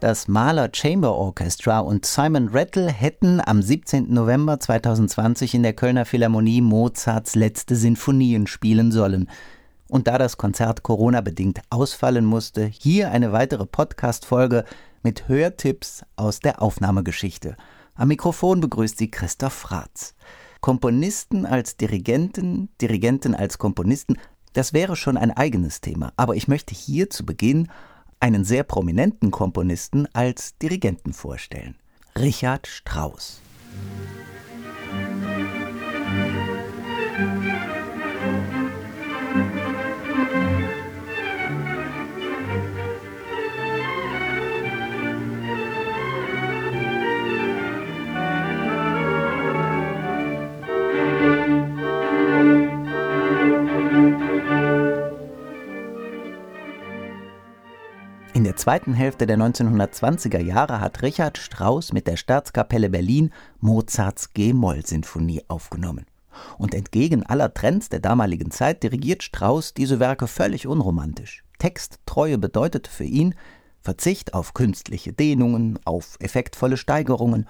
[0.00, 4.10] Das Mahler Chamber Orchestra und Simon Rattle hätten am 17.
[4.10, 9.28] November 2020 in der Kölner Philharmonie Mozarts letzte Sinfonien spielen sollen.
[9.88, 14.64] Und da das Konzert Corona-bedingt ausfallen musste, hier eine weitere Podcast-Folge
[15.02, 17.58] mit Hörtipps aus der Aufnahmegeschichte.
[17.94, 20.14] Am Mikrofon begrüßt sie Christoph Fratz.
[20.62, 24.16] Komponisten als Dirigenten, Dirigenten als Komponisten,
[24.54, 27.68] das wäre schon ein eigenes Thema, aber ich möchte hier zu Beginn
[28.20, 31.74] einen sehr prominenten Komponisten als Dirigenten vorstellen.
[32.16, 33.40] Richard Strauss.
[58.40, 64.32] In der zweiten Hälfte der 1920er Jahre hat Richard Strauss mit der Staatskapelle Berlin Mozarts
[64.32, 66.06] G-Moll-Sinfonie aufgenommen.
[66.56, 71.44] Und entgegen aller Trends der damaligen Zeit dirigiert Strauss diese Werke völlig unromantisch.
[71.58, 73.34] Texttreue bedeutete für ihn
[73.82, 77.46] Verzicht auf künstliche Dehnungen, auf effektvolle Steigerungen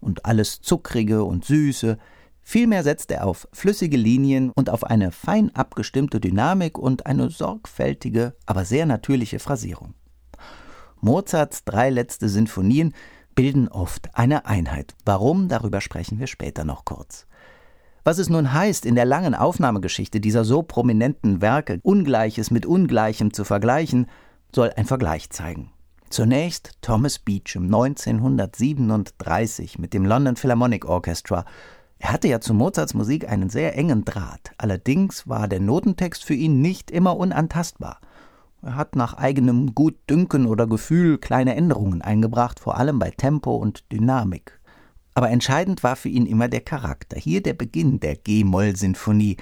[0.00, 1.98] und alles Zuckrige und Süße.
[2.42, 8.34] Vielmehr setzt er auf flüssige Linien und auf eine fein abgestimmte Dynamik und eine sorgfältige,
[8.44, 9.94] aber sehr natürliche Phrasierung.
[11.04, 12.94] Mozarts drei letzte Sinfonien
[13.34, 14.94] bilden oft eine Einheit.
[15.04, 15.48] Warum?
[15.48, 17.26] Darüber sprechen wir später noch kurz.
[18.04, 23.32] Was es nun heißt, in der langen Aufnahmegeschichte dieser so prominenten Werke Ungleiches mit Ungleichem
[23.32, 24.06] zu vergleichen,
[24.54, 25.72] soll ein Vergleich zeigen.
[26.08, 31.44] Zunächst Thomas Beecham 1937 mit dem London Philharmonic Orchestra.
[31.98, 34.52] Er hatte ja zu Mozarts Musik einen sehr engen Draht.
[34.56, 37.98] Allerdings war der Notentext für ihn nicht immer unantastbar.
[38.62, 43.90] Er hat nach eigenem Gutdünken oder Gefühl kleine Änderungen eingebracht, vor allem bei Tempo und
[43.90, 44.60] Dynamik.
[45.14, 47.18] Aber entscheidend war für ihn immer der Charakter.
[47.18, 49.36] Hier der Beginn der G-Moll-Sinfonie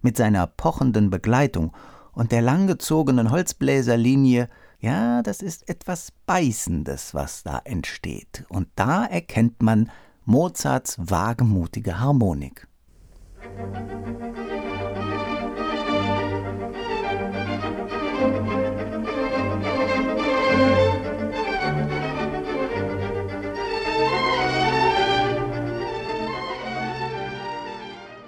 [0.00, 1.72] mit seiner pochenden Begleitung
[2.12, 4.48] und der langgezogenen Holzbläserlinie.
[4.80, 8.44] Ja, das ist etwas Beißendes, was da entsteht.
[8.48, 9.90] Und da erkennt man
[10.24, 12.66] Mozarts wagemutige Harmonik.
[13.58, 14.41] Musik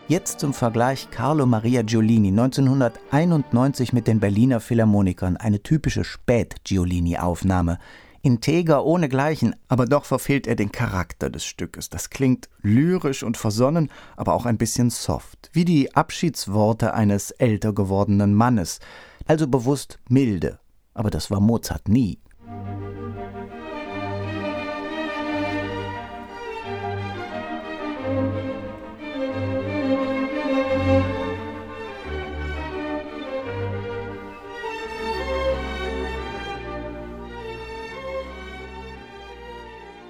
[0.07, 7.79] Jetzt zum Vergleich Carlo Maria Giolini 1991 mit den Berliner Philharmonikern, eine typische Spät-Giolini-Aufnahme.
[8.21, 11.89] Integer ohnegleichen, aber doch verfehlt er den Charakter des Stückes.
[11.89, 17.73] Das klingt lyrisch und versonnen, aber auch ein bisschen soft, wie die Abschiedsworte eines älter
[17.73, 18.81] gewordenen Mannes,
[19.25, 20.59] also bewusst milde.
[20.93, 22.19] Aber das war Mozart nie.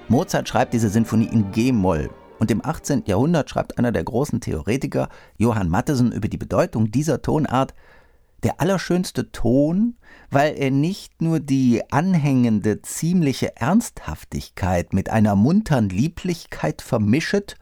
[0.09, 2.11] Mozart schreibt diese Sinfonie in G-Moll.
[2.39, 3.05] Und im 18.
[3.07, 7.75] Jahrhundert schreibt einer der großen Theoretiker, Johann Mattesen, über die Bedeutung dieser Tonart,
[8.43, 9.97] der allerschönste Ton,
[10.31, 17.57] weil er nicht nur die anhängende, ziemliche Ernsthaftigkeit mit einer muntern Lieblichkeit vermischet,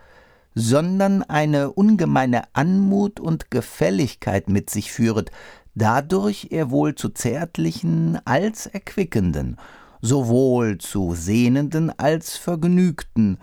[0.57, 5.31] sondern eine ungemeine Anmut und Gefälligkeit mit sich führet,
[5.77, 9.59] dadurch er wohl zu zärtlichen als erquickenden
[10.03, 13.39] sowohl zu Sehnenden als Vergnügten,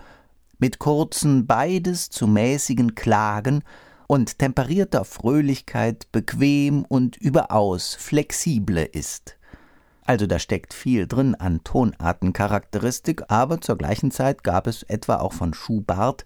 [0.59, 3.64] mit kurzen beides zu mäßigen Klagen
[4.08, 9.38] und temperierter Fröhlichkeit bequem und überaus flexible ist.
[10.06, 15.34] Also da steckt viel drin an Tonartencharakteristik, aber zur gleichen Zeit gab es etwa auch
[15.34, 16.25] von Schubart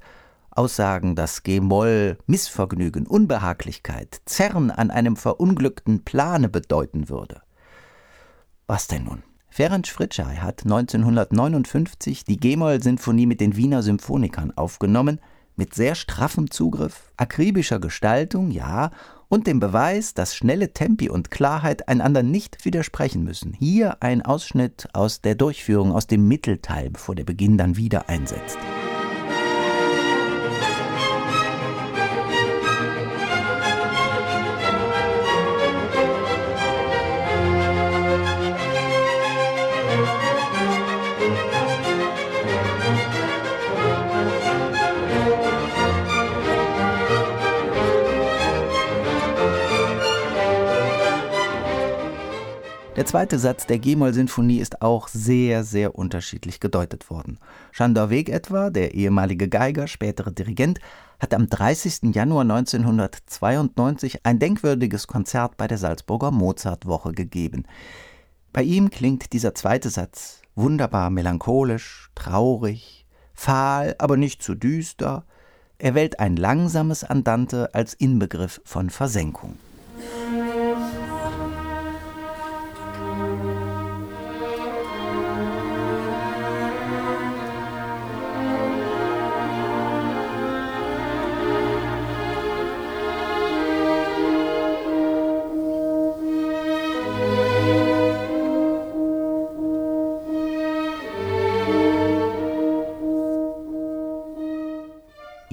[0.49, 7.41] Aussagen, dass G-Moll Missvergnügen, Unbehaglichkeit, Zerren an einem verunglückten Plane bedeuten würde.
[8.67, 9.23] Was denn nun?
[9.55, 15.19] Ferenc Fritschai hat 1959 die G-Moll-Sinfonie mit den Wiener Symphonikern aufgenommen,
[15.55, 18.89] mit sehr straffem Zugriff, akribischer Gestaltung, ja,
[19.29, 23.53] und dem Beweis, dass schnelle Tempi und Klarheit einander nicht widersprechen müssen.
[23.53, 28.57] Hier ein Ausschnitt aus der Durchführung aus dem Mittelteil, bevor der Beginn dann wieder einsetzt.
[53.13, 57.37] Zweite Satz der G-Moll-Sinfonie ist auch sehr, sehr unterschiedlich gedeutet worden.
[57.71, 60.79] Schandor Weg etwa, der ehemalige Geiger, spätere Dirigent,
[61.19, 62.15] hat am 30.
[62.15, 67.65] Januar 1992 ein denkwürdiges Konzert bei der Salzburger Mozartwoche gegeben.
[68.51, 73.05] Bei ihm klingt dieser zweite Satz wunderbar melancholisch, traurig,
[73.35, 75.23] fahl, aber nicht zu düster.
[75.77, 79.53] Er wählt ein langsames Andante als Inbegriff von Versenkung.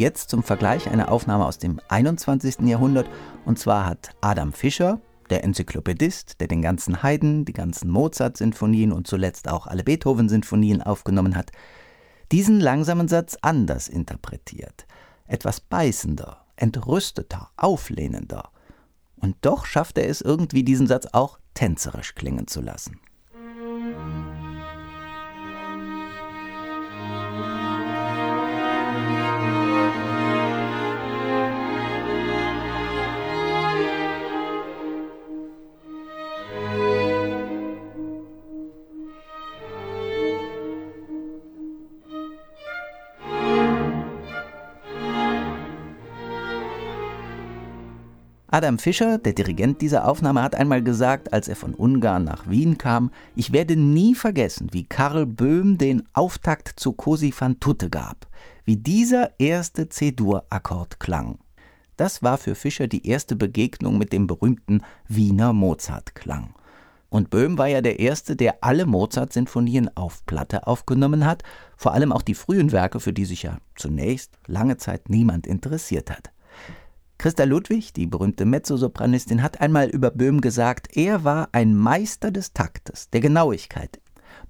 [0.00, 2.60] Jetzt zum Vergleich eine Aufnahme aus dem 21.
[2.60, 3.06] Jahrhundert.
[3.44, 4.98] Und zwar hat Adam Fischer,
[5.28, 11.36] der Enzyklopädist, der den ganzen Haydn, die ganzen Mozart-Sinfonien und zuletzt auch alle Beethoven-Sinfonien aufgenommen
[11.36, 11.52] hat,
[12.32, 14.86] diesen langsamen Satz anders interpretiert.
[15.26, 18.48] Etwas beißender, entrüsteter, auflehnender.
[19.16, 23.00] Und doch schafft er es irgendwie, diesen Satz auch tänzerisch klingen zu lassen.
[48.52, 52.78] Adam Fischer, der Dirigent dieser Aufnahme, hat einmal gesagt, als er von Ungarn nach Wien
[52.78, 58.26] kam, ich werde nie vergessen, wie Karl Böhm den Auftakt zu Cosi fan tutte gab,
[58.64, 61.38] wie dieser erste C-Dur-Akkord klang.
[61.96, 66.54] Das war für Fischer die erste Begegnung mit dem berühmten Wiener Mozart-Klang.
[67.08, 71.44] Und Böhm war ja der Erste, der alle Mozart-Sinfonien auf Platte aufgenommen hat,
[71.76, 76.10] vor allem auch die frühen Werke, für die sich ja zunächst lange Zeit niemand interessiert
[76.10, 76.32] hat.
[77.20, 82.54] Christa Ludwig, die berühmte Mezzosopranistin, hat einmal über Böhm gesagt, er war ein Meister des
[82.54, 84.00] Taktes, der Genauigkeit.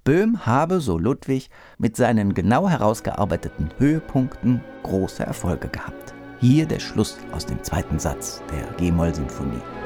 [0.04, 6.14] Böhm habe, so Ludwig, mit seinen genau herausgearbeiteten Höhepunkten große Erfolge gehabt.
[6.38, 9.79] Hier der Schluss aus dem zweiten Satz der G-Moll-Sinfonie.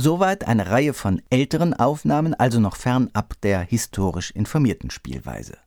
[0.00, 5.58] Soweit eine Reihe von älteren Aufnahmen, also noch fernab der historisch informierten Spielweise.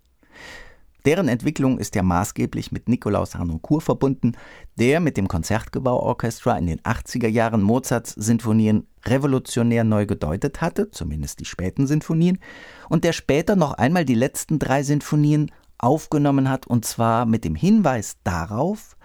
[1.05, 4.37] Deren Entwicklung ist ja maßgeblich mit Nikolaus Harnoncourt verbunden,
[4.79, 11.41] der mit dem Konzertgebauorchestra in den 80er Jahren Mozarts Sinfonien revolutionär neu gedeutet hatte, zumindest
[11.41, 12.39] die späten Sinfonien,
[12.87, 17.55] und der später noch einmal die letzten drei Sinfonien aufgenommen hat, und zwar mit dem
[17.55, 18.95] Hinweis darauf,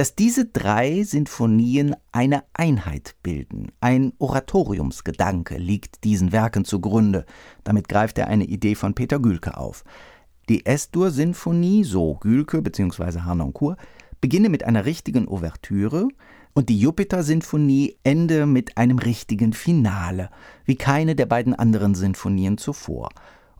[0.00, 3.70] dass diese drei Sinfonien eine Einheit bilden.
[3.82, 7.26] Ein Oratoriumsgedanke liegt diesen Werken zugrunde.
[7.64, 9.84] Damit greift er eine Idee von Peter Gülke auf.
[10.48, 13.20] Die S-Dur-Sinfonie, so Gülke bzw.
[13.20, 13.78] Harnoncourt,
[14.22, 16.08] beginne mit einer richtigen Ouvertüre
[16.54, 20.30] und die Jupiter-Sinfonie ende mit einem richtigen Finale,
[20.64, 23.10] wie keine der beiden anderen Sinfonien zuvor.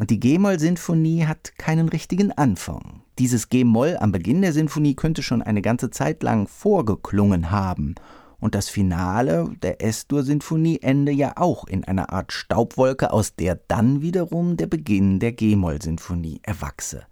[0.00, 3.02] Und die G-Moll-Sinfonie hat keinen richtigen Anfang.
[3.19, 7.97] Dieses G-Moll am Beginn der Sinfonie könnte schon eine ganze Zeit lang vorgeklungen haben.
[8.38, 14.00] Und das Finale der S-Dur-Sinfonie ende ja auch in einer Art Staubwolke, aus der dann
[14.00, 17.02] wiederum der Beginn der G-Moll-Sinfonie erwachse.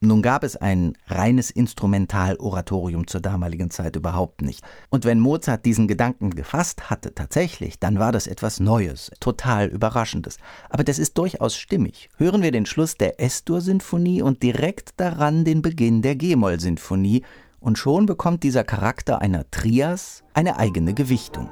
[0.00, 4.62] Nun gab es ein reines Instrumental-Oratorium zur damaligen Zeit überhaupt nicht.
[4.90, 10.36] Und wenn Mozart diesen Gedanken gefasst hatte, tatsächlich, dann war das etwas Neues, total Überraschendes.
[10.68, 12.10] Aber das ist durchaus stimmig.
[12.18, 17.22] Hören wir den Schluss der S-Dur-Sinfonie und direkt daran den Beginn der G-Moll-Sinfonie,
[17.58, 21.50] und schon bekommt dieser Charakter einer Trias eine eigene Gewichtung.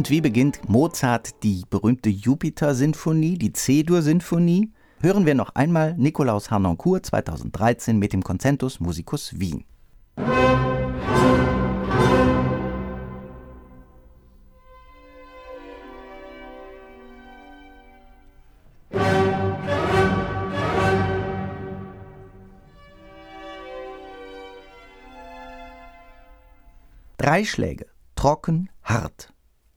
[0.00, 4.72] Und wie beginnt Mozart die berühmte Jupiter-Sinfonie, die C-Dur-Sinfonie?
[5.02, 9.66] Hören wir noch einmal Nikolaus Harnoncourt 2013 mit dem Concentus Musicus Wien.
[27.18, 29.30] Drei Schläge, trocken, hart.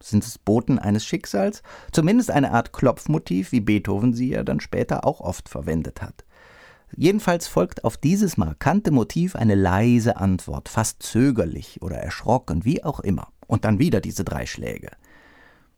[0.04, 1.64] Sind es Boten eines Schicksals?
[1.92, 6.26] Zumindest eine Art Klopfmotiv, wie Beethoven sie ja dann später auch oft verwendet hat.
[6.96, 13.00] Jedenfalls folgt auf dieses markante Motiv eine leise Antwort, fast zögerlich oder erschrocken, wie auch
[13.00, 13.30] immer.
[13.48, 14.90] Und dann wieder diese drei Schläge.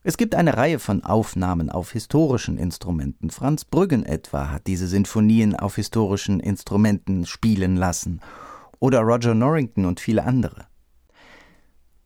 [0.04, 3.30] Es gibt eine Reihe von Aufnahmen auf historischen Instrumenten.
[3.32, 8.22] Franz Brüggen etwa hat diese Sinfonien auf historischen Instrumenten spielen lassen.
[8.80, 10.68] Oder Roger Norrington und viele andere.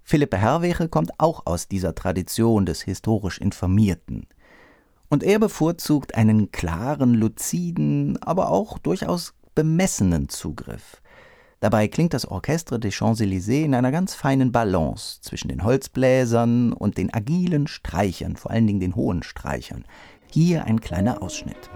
[0.10, 4.25] Philippe Herwege kommt auch aus dieser Tradition des historisch Informierten.
[5.08, 11.04] Und er bevorzugt einen klaren, luziden, aber auch durchaus bemessenen Zugriff.
[11.60, 16.98] Dabei klingt das Orchestre des Champs-Élysées in einer ganz feinen Balance zwischen den Holzbläsern und
[16.98, 19.86] den agilen Streichern, vor allen Dingen den hohen Streichern.
[20.32, 21.70] Hier ein kleiner Ausschnitt.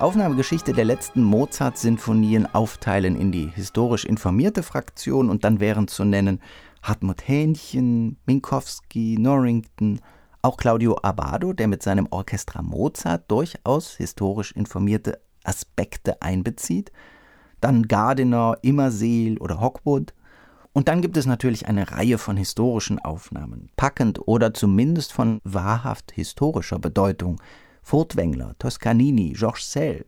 [0.00, 6.40] Aufnahmegeschichte der letzten Mozart-Sinfonien aufteilen in die historisch informierte Fraktion und dann wären zu nennen
[6.82, 10.00] Hartmut Hähnchen, Minkowski, Norrington,
[10.40, 16.92] auch Claudio Abbado, der mit seinem Orchestra Mozart durchaus historisch informierte Aspekte einbezieht,
[17.60, 20.14] dann Gardiner, Immerseel oder Hockwood.
[20.72, 26.12] Und dann gibt es natürlich eine Reihe von historischen Aufnahmen, packend oder zumindest von wahrhaft
[26.12, 27.38] historischer Bedeutung,
[27.90, 30.06] Furtwängler, Toscanini, Georges Sell.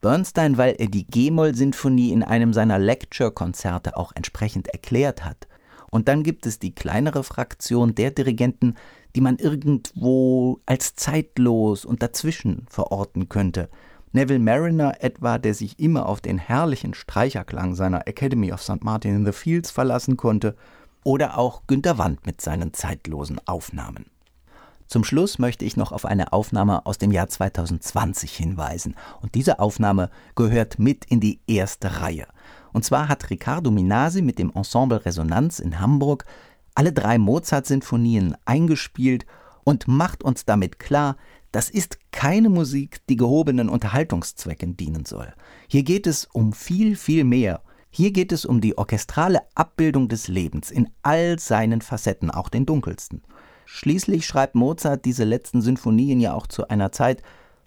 [0.00, 5.48] Bernstein, weil er die G-Moll-Sinfonie in einem seiner Lecture-Konzerte auch entsprechend erklärt hat.
[5.90, 8.76] Und dann gibt es die kleinere Fraktion der Dirigenten,
[9.16, 13.68] die man irgendwo als zeitlos und dazwischen verorten könnte.
[14.12, 18.84] Neville Mariner etwa, der sich immer auf den herrlichen Streicherklang seiner Academy of St.
[18.84, 20.54] Martin in the Fields verlassen konnte,
[21.02, 24.06] oder auch Günter Wand mit seinen zeitlosen Aufnahmen.
[24.92, 28.94] Zum Schluss möchte ich noch auf eine Aufnahme aus dem Jahr 2020 hinweisen.
[29.22, 32.26] Und diese Aufnahme gehört mit in die erste Reihe.
[32.74, 36.26] Und zwar hat Riccardo Minasi mit dem Ensemble Resonanz in Hamburg
[36.74, 39.24] alle drei Mozart-Sinfonien eingespielt
[39.64, 41.16] und macht uns damit klar,
[41.52, 45.32] das ist keine Musik, die gehobenen Unterhaltungszwecken dienen soll.
[45.68, 47.62] Hier geht es um viel, viel mehr.
[47.88, 52.66] Hier geht es um die orchestrale Abbildung des Lebens in all seinen Facetten, auch den
[52.66, 53.22] dunkelsten.
[53.74, 57.22] Schließlich schreibt Mozart diese letzten Sinfonien ja auch zu einer Zeit,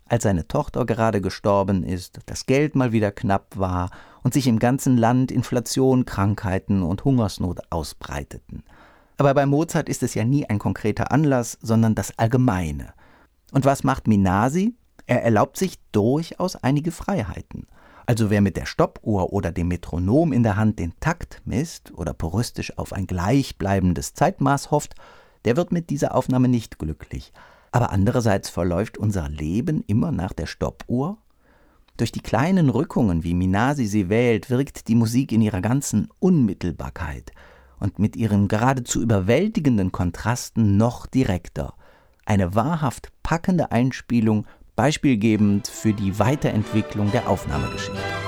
[0.08, 3.90] als seine Tochter gerade gestorben ist, das Geld mal wieder knapp war
[4.22, 8.64] und sich im ganzen Land Inflation, Krankheiten und Hungersnot ausbreiteten.
[9.18, 12.94] Aber bei Mozart ist es ja nie ein konkreter Anlass, sondern das Allgemeine.
[13.52, 14.76] Und was macht Minasi?
[15.08, 17.66] Er erlaubt sich durchaus einige Freiheiten.
[18.06, 22.14] Also wer mit der Stoppuhr oder dem Metronom in der Hand den Takt misst oder
[22.14, 24.94] puristisch auf ein gleichbleibendes Zeitmaß hofft,
[25.46, 27.32] der wird mit dieser Aufnahme nicht glücklich.
[27.72, 31.18] Aber andererseits verläuft unser Leben immer nach der Stoppuhr.
[31.98, 37.32] Durch die kleinen Rückungen, wie Minasi sie wählt, wirkt die Musik in ihrer ganzen Unmittelbarkeit
[37.80, 41.74] und mit ihren geradezu überwältigenden Kontrasten noch direkter.
[42.25, 48.25] Eine wahrhaft packende Einspielung, beispielgebend für die Weiterentwicklung der Aufnahmegeschichte.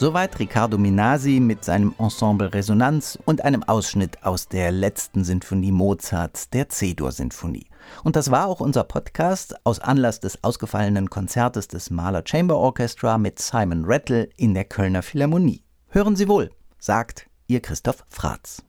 [0.00, 6.48] Soweit Riccardo Minasi mit seinem Ensemble Resonanz und einem Ausschnitt aus der letzten Sinfonie Mozarts,
[6.48, 7.66] der C-Dur-Sinfonie.
[8.02, 13.18] Und das war auch unser Podcast aus Anlass des ausgefallenen Konzertes des Mahler Chamber Orchestra
[13.18, 15.64] mit Simon Rattle in der Kölner Philharmonie.
[15.90, 18.62] Hören Sie wohl, sagt Ihr Christoph Fratz.